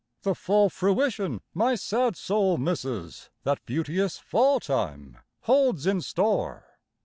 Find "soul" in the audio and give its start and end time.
2.17-2.57